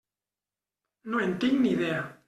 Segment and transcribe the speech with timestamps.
[1.13, 2.05] No en tinc ni idea.